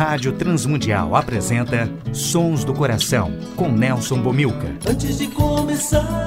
[0.00, 4.74] Rádio Transmundial apresenta Sons do Coração, com Nelson Bomilca.
[4.88, 6.26] Antes de começar,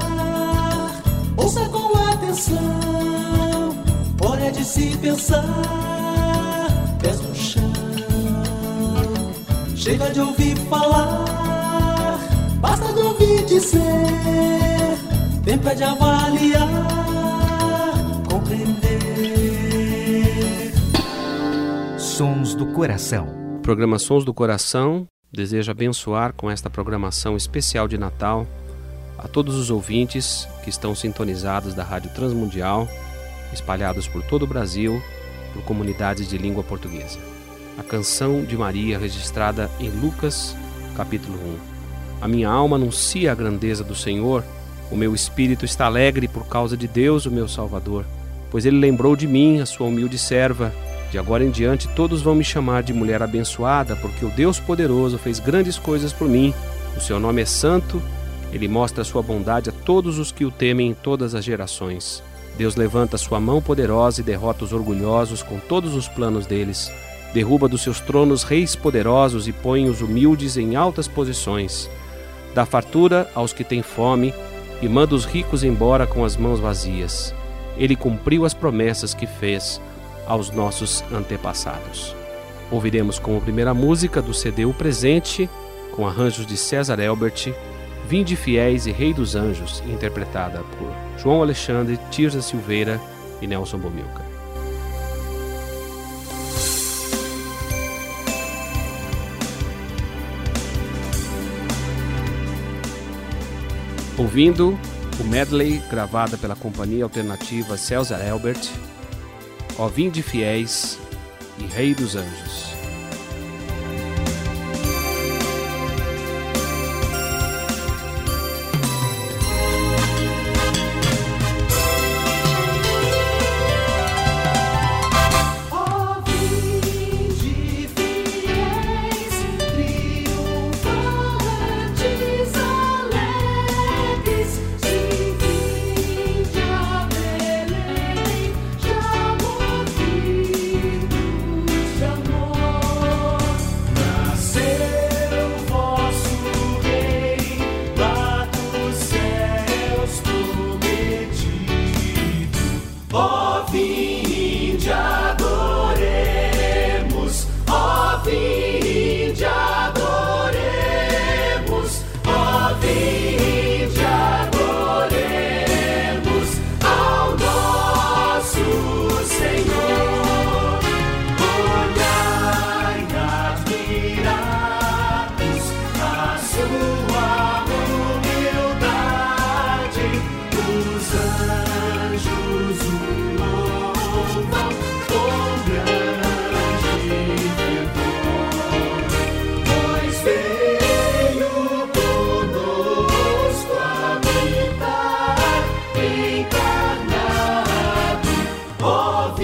[1.36, 3.76] ouça com atenção.
[4.22, 5.44] Hora de se pensar,
[7.02, 7.74] pés no chão.
[9.76, 12.20] Chega de ouvir falar,
[12.60, 13.82] basta de ouvir dizer.
[15.44, 16.70] Tempo é de avaliar,
[18.30, 19.02] compreender.
[21.98, 23.43] Sons do Coração.
[23.64, 28.46] Programa Sons do Coração deseja abençoar com esta programação especial de Natal
[29.18, 32.90] a todos os ouvintes que estão sintonizados da Rádio Transmundial,
[33.54, 35.02] espalhados por todo o Brasil,
[35.54, 37.18] por comunidades de língua portuguesa.
[37.78, 40.54] A canção de Maria registrada em Lucas,
[40.98, 41.58] capítulo 1.
[42.20, 44.44] A minha alma anuncia a grandeza do Senhor,
[44.92, 48.06] o meu espírito está alegre por causa de Deus, o meu Salvador,
[48.52, 50.74] pois ele lembrou de mim, a sua humilde serva.
[51.14, 55.20] De agora em diante todos vão me chamar de mulher abençoada, porque o Deus poderoso
[55.20, 56.52] fez grandes coisas por mim.
[56.98, 58.02] O seu nome é santo,
[58.52, 62.24] ele mostra sua bondade a todos os que o temem em todas as gerações.
[62.58, 66.92] Deus levanta sua mão poderosa e derrota os orgulhosos com todos os planos deles.
[67.32, 71.88] Derruba dos seus tronos reis poderosos e põe os humildes em altas posições.
[72.56, 74.34] Dá fartura aos que têm fome
[74.82, 77.36] e manda os ricos embora com as mãos vazias.
[77.78, 79.80] Ele cumpriu as promessas que fez
[80.28, 82.16] aos nossos antepassados.
[82.72, 85.50] Ouviremos como primeira música do CD O Presente,
[85.92, 87.54] com arranjos de César Elbert,
[88.08, 93.00] Vinde Fiéis e Rei dos Anjos, interpretada por João Alexandre, Tirza Silveira
[93.42, 94.24] e Nelson Bomilca.
[104.18, 104.78] Ouvindo
[105.20, 108.70] o medley gravada pela companhia alternativa César Elbert,
[109.78, 111.00] Ó vinde fiéis
[111.60, 112.73] e Rei dos Anjos.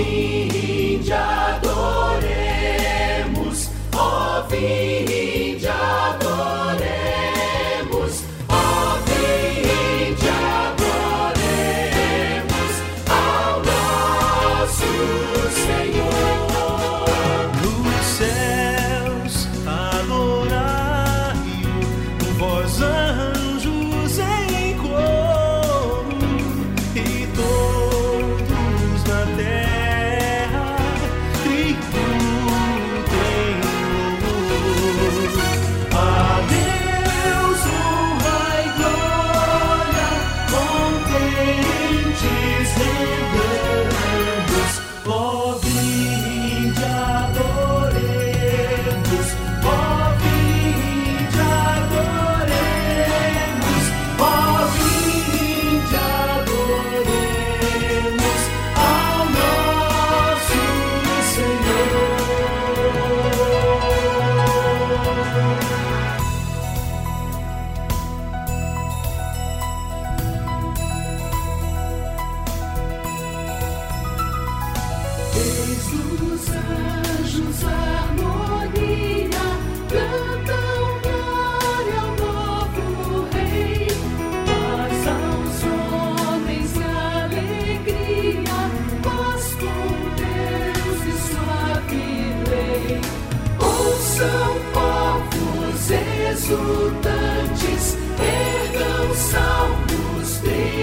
[0.04, 0.59] see.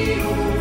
[0.06, 0.55] you.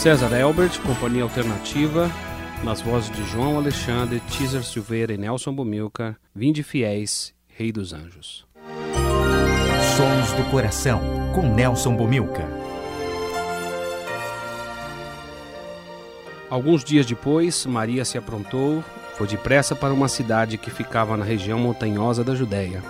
[0.00, 2.10] César Elbert, Companhia Alternativa,
[2.64, 8.46] nas vozes de João Alexandre, Cesar Silveira e Nelson Bumilcar, Vinde Fiéis, Rei dos Anjos.
[9.98, 11.02] Sons do Coração,
[11.34, 12.59] com Nelson Bomilca.
[16.50, 18.82] Alguns dias depois, Maria se aprontou,
[19.16, 22.82] foi depressa para uma cidade que ficava na região montanhosa da Judéia.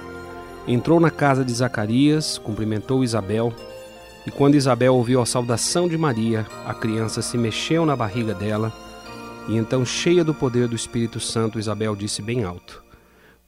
[0.67, 3.53] Entrou na casa de Zacarias, cumprimentou Isabel,
[4.27, 8.73] e quando Isabel ouviu a saudação de Maria, a criança se mexeu na barriga dela,
[9.47, 12.83] e então, cheia do poder do Espírito Santo, Isabel disse bem alto: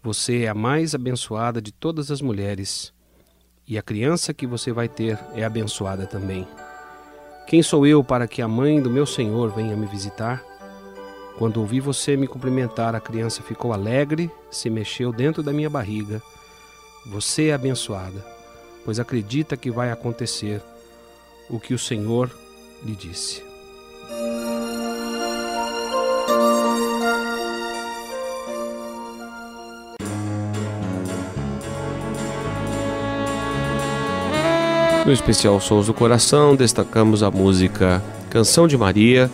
[0.03, 2.93] Você é a mais abençoada de todas as mulheres,
[3.67, 6.47] e a criança que você vai ter é abençoada também.
[7.47, 10.43] Quem sou eu para que a mãe do meu Senhor venha me visitar?
[11.39, 16.23] Quando ouvi você me cumprimentar, a criança ficou alegre, se mexeu dentro da minha barriga.
[17.07, 18.25] Você é abençoada,
[18.85, 20.63] pois acredita que vai acontecer
[21.51, 22.31] o que o Senhor
[22.85, 23.43] lhe disse.
[35.05, 38.01] No especial Sons do Coração, destacamos a música
[38.31, 39.29] Canção de Maria,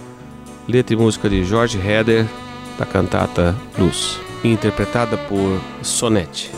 [0.66, 2.26] letra e música de Jorge Heder,
[2.78, 6.50] da cantata Luz, interpretada por Sonete.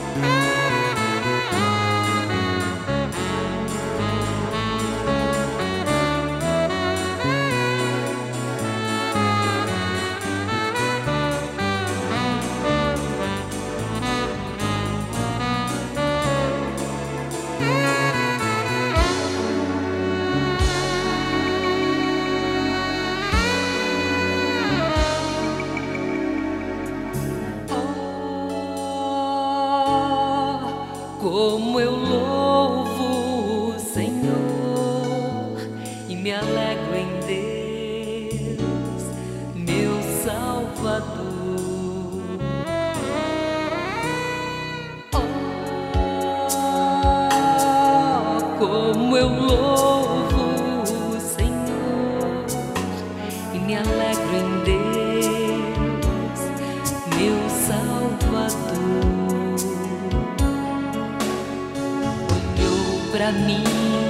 [63.30, 63.62] Pra mim,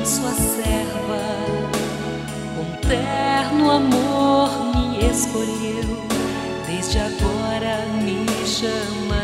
[0.02, 1.20] sua serva,
[2.56, 6.08] com terno amor me escolheu.
[6.66, 9.19] Desde agora me chamarão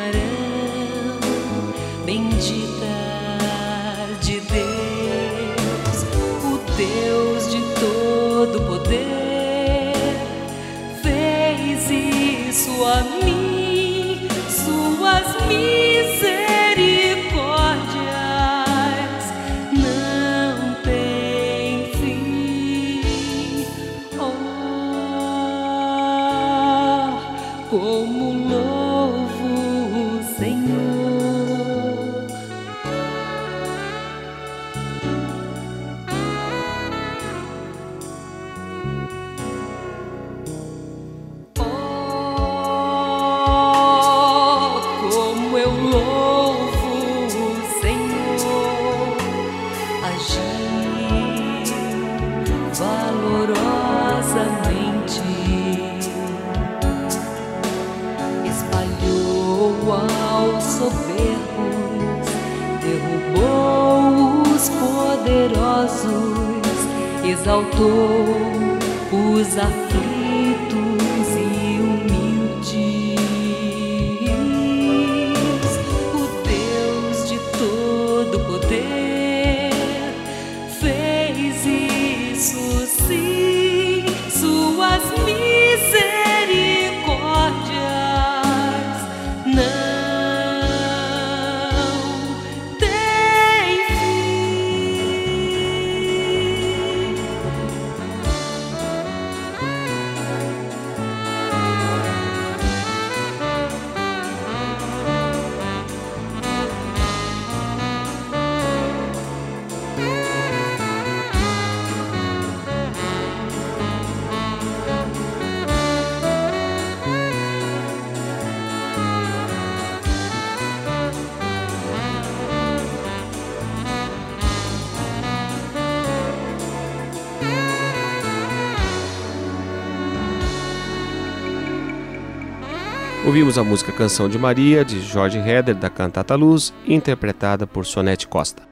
[133.56, 138.28] Ouvimos a música Canção de Maria, de Jorge Heder, da Cantata Luz, interpretada por Sonete
[138.28, 138.62] Costa.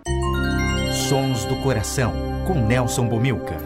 [1.09, 2.13] Sons do Coração,
[2.47, 3.57] com Nelson Bomilca.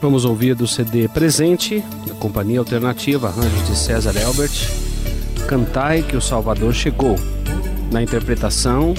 [0.00, 4.68] Vamos ouvir do CD Presente, da Companhia Alternativa, arranjos de César Elbert,
[5.48, 7.16] Cantai que o Salvador Chegou,
[7.90, 8.94] na interpretação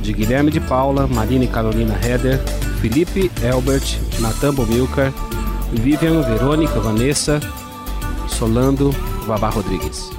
[0.00, 2.38] de Guilherme de Paula, Marina e Carolina Heder,
[2.80, 5.12] Felipe Elbert, Natan Bomilcar,
[5.72, 7.40] Vivian, Verônica, Vanessa,
[8.26, 8.90] Solando,
[9.26, 10.10] Vavá Rodrigues.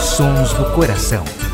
[0.00, 1.47] Sons do Coração.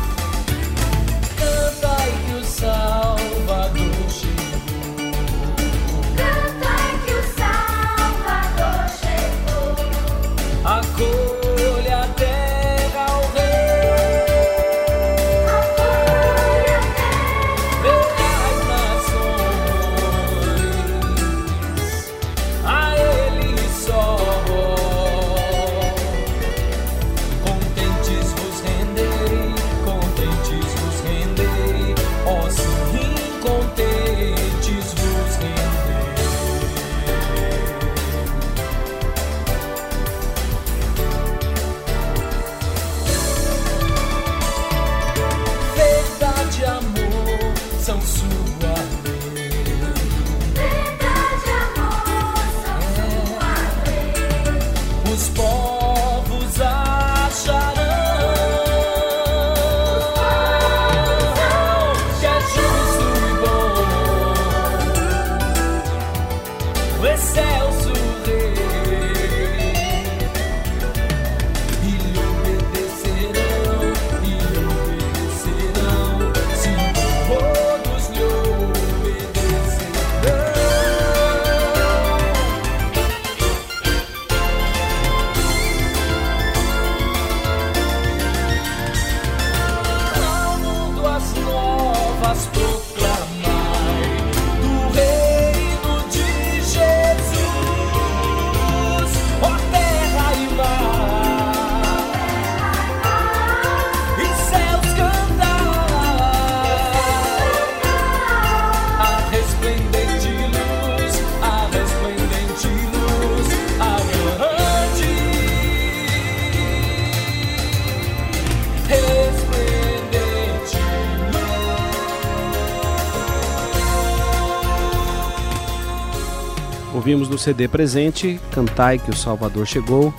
[127.05, 130.11] Ouvimos no CD Presente, Cantai que o Salvador Chegou,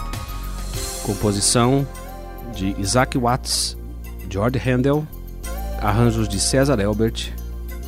[1.03, 1.85] composição
[2.55, 3.77] de Isaac Watts,
[4.31, 5.05] George Handel,
[5.83, 7.33] arranjos de César Elbert,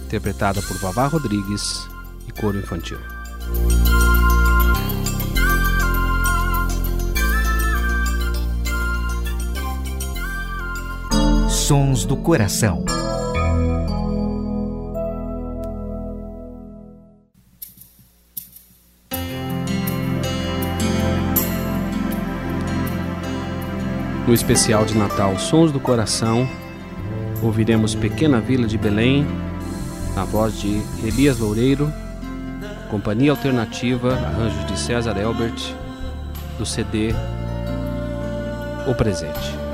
[0.04, 1.88] interpretada por Vavá Rodrigues
[2.26, 2.98] e coro infantil.
[11.48, 12.84] Sons do Coração.
[24.28, 26.46] No especial de Natal Sons do Coração,
[27.42, 29.26] ouviremos Pequena Vila de Belém,
[30.14, 31.90] na voz de Elias Loureiro,
[32.90, 35.74] Companhia Alternativa, arranjos de César Elbert,
[36.58, 37.14] do CD
[38.86, 39.67] O Presente.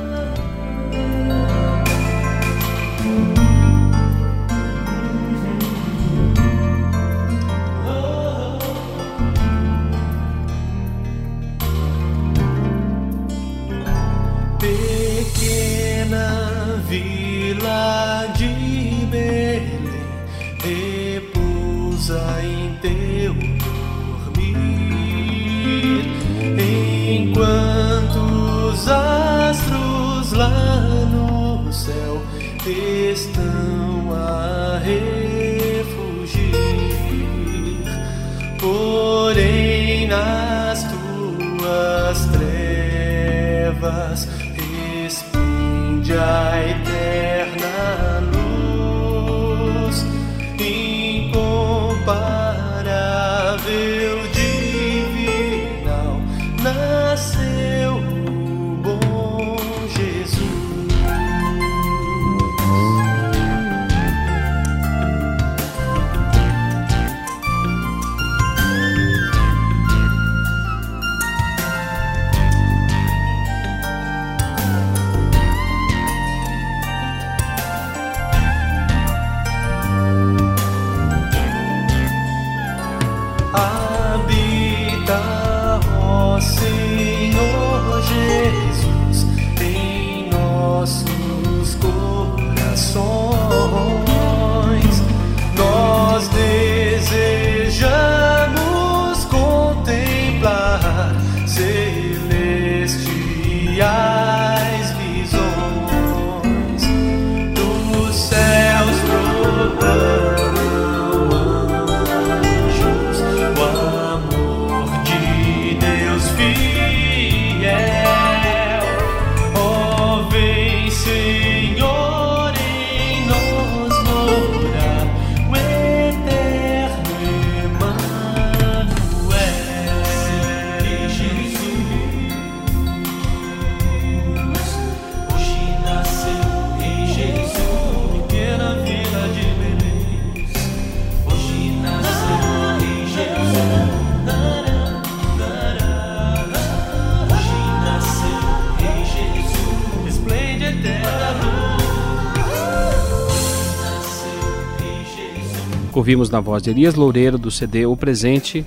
[156.05, 158.63] Ouvimos na voz de Elias Loureiro do CD O Presente,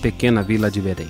[0.00, 1.08] Pequena Vila de Belém.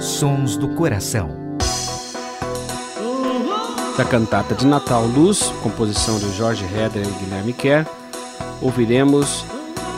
[0.00, 1.30] Sons do Coração.
[3.96, 7.86] Da cantata de Natal Luz, composição de Jorge Heder e Guilherme Kerr,
[8.60, 9.46] ouviremos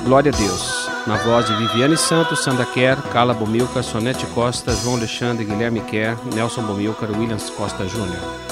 [0.05, 0.72] Glória a Deus,
[1.07, 6.17] na voz de Viviane Santos, Sandra Kerr, Carla Bomilcar, Sonete Costa, João Alexandre, Guilherme Kerr,
[6.35, 8.52] Nelson Bomilcar, Williams Costa Júnior.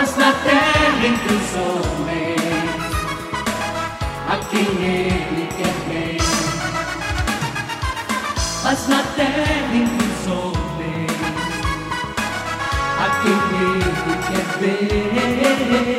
[0.00, 2.38] Mas na terra entre os homens,
[4.28, 6.22] a quem ele quer ver.
[8.62, 11.10] Mas na terra entre os homens,
[13.00, 15.96] a quem ele quer ver.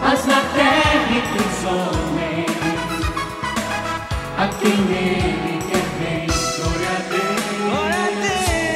[0.00, 2.50] Mas na terra entre os homens,
[4.38, 7.44] a quem ele quer Deus, glória a Deus,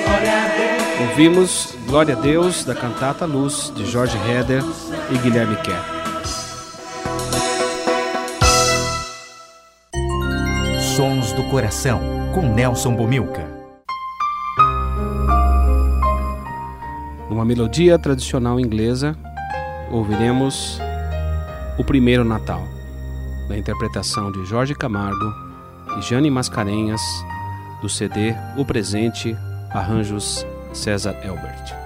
[0.05, 1.11] glória a Deus.
[1.11, 4.63] Ouvimos Glória a Deus, da cantata Luz, de Jorge Heder
[5.11, 5.83] e Guilherme Kerr.
[10.95, 12.01] Sons do Coração,
[12.33, 13.45] com Nelson Bomilca.
[17.29, 19.19] Numa melodia tradicional inglesa,
[19.91, 20.79] ouviremos
[21.77, 22.63] O Primeiro Natal,
[23.49, 25.35] da interpretação de Jorge Camargo
[25.99, 27.03] e Jane Mascarenhas,
[27.83, 29.37] do CD O Presente,
[29.73, 31.80] Arranjos César Elbert.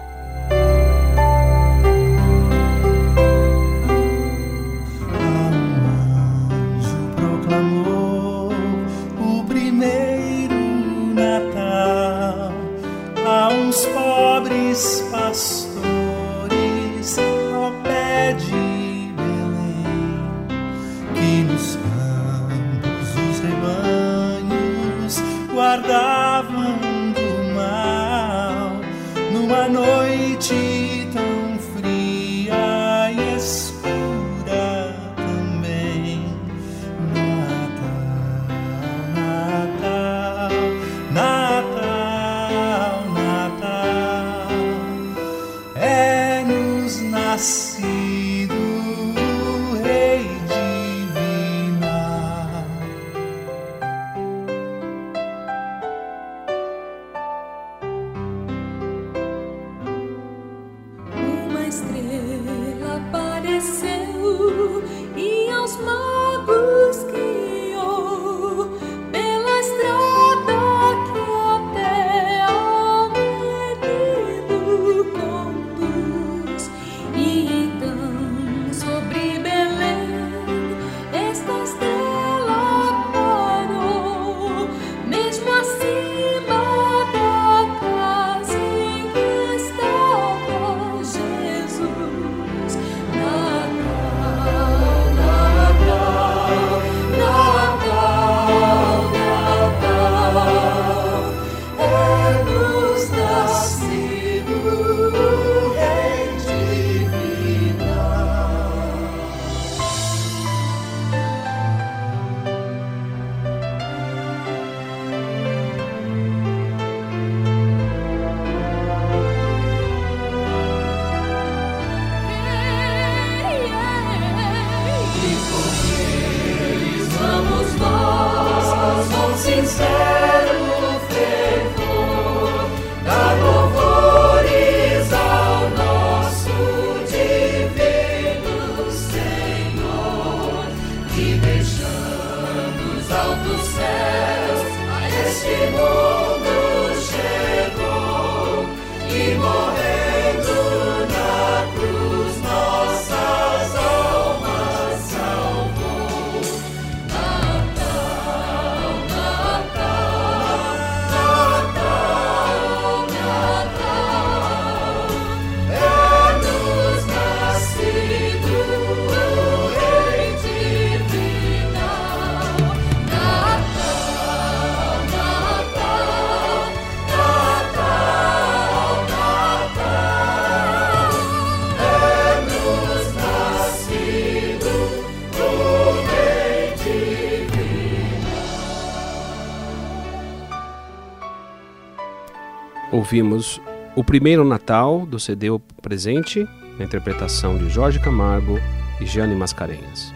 [193.14, 193.60] Ouvimos
[193.94, 196.44] o primeiro Natal do CD o Presente,
[196.76, 198.58] na interpretação de Jorge Camargo
[199.00, 200.12] e Jane Mascarenhas.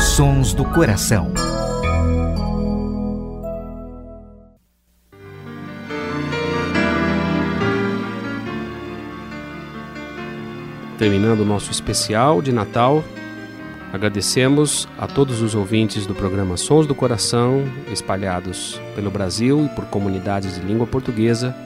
[0.00, 1.32] Sons do Coração.
[10.98, 13.04] Terminando o nosso especial de Natal
[13.92, 19.86] Agradecemos a todos os ouvintes do programa Sons do Coração, espalhados pelo Brasil e por
[19.86, 21.56] comunidades de língua portuguesa,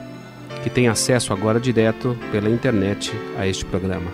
[0.63, 4.09] que têm acesso agora direto pela internet a este programa.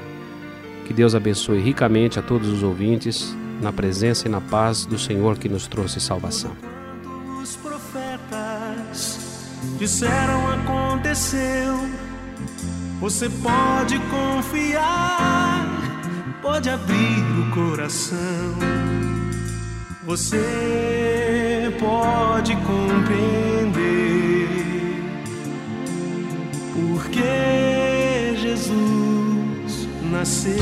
[0.86, 5.38] Que Deus abençoe ricamente a todos os ouvintes, na presença e na paz do Senhor
[5.38, 6.52] que nos trouxe salvação.
[7.40, 9.20] Os profetas
[9.78, 11.78] disseram aconteceu,
[13.00, 15.79] você pode confiar
[16.52, 18.18] pode abrir o coração.
[20.04, 24.50] Você pode compreender
[26.74, 30.56] porque Jesus nasceu.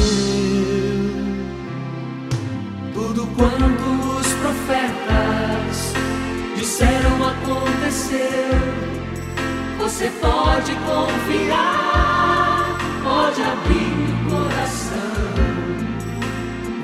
[2.94, 5.94] Tudo quanto os profetas
[6.58, 8.60] disseram aconteceu.
[9.80, 14.17] Você pode confiar, pode abrir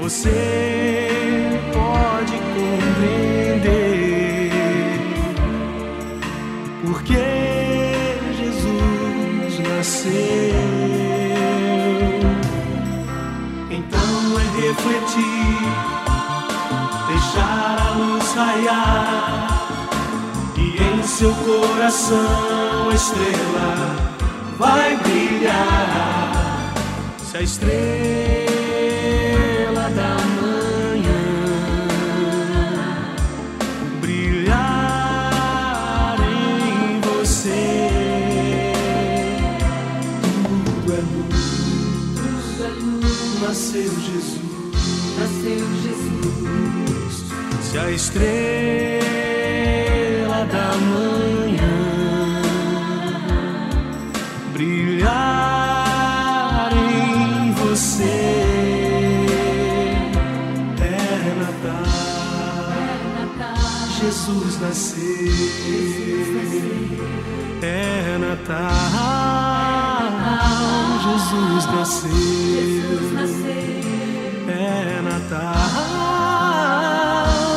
[0.04, 3.62] você pode compreender
[6.86, 7.24] porque
[8.38, 10.12] Jesus nasceu.
[13.72, 15.44] Então é refletir
[18.36, 19.68] raiar
[20.58, 23.96] e em seu coração a estrela
[24.58, 26.74] vai brilhar.
[27.20, 28.43] Se a estrela
[43.42, 44.40] Nasceu Jesus.
[45.20, 47.16] Nasceu Jesus.
[47.62, 48.34] Se a estrela
[50.46, 51.78] da manhã
[54.54, 55.04] brilhar
[56.74, 58.04] em você,
[60.82, 61.86] é Natal.
[64.00, 65.34] Jesus nasceu.
[67.62, 69.43] É Natal.
[71.34, 72.12] Jesus nasceu.
[74.48, 75.54] É Natal,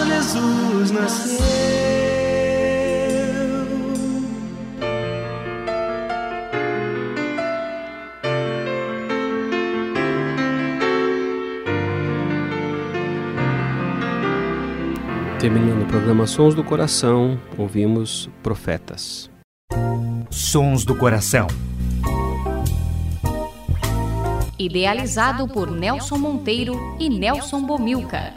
[0.07, 1.37] Jesus nasceu.
[15.39, 19.31] Terminando o programa Sons do Coração, ouvimos Profetas.
[20.31, 21.47] Sons do Coração.
[24.59, 28.33] Idealizado por Nelson Monteiro e Nelson Bomilca.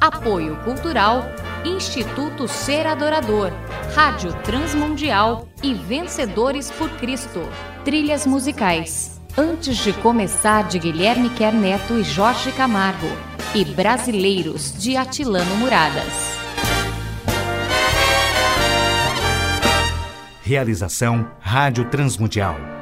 [0.00, 1.24] Apoio Cultural
[1.64, 3.50] Instituto Ser Adorador,
[3.94, 7.40] Rádio Transmundial e Vencedores por Cristo.
[7.84, 9.20] Trilhas musicais.
[9.36, 13.08] Antes de começar de Guilherme Quer Neto e Jorge Camargo.
[13.54, 16.36] E Brasileiros de Atilano Muradas.
[20.42, 22.75] Realização Rádio Transmundial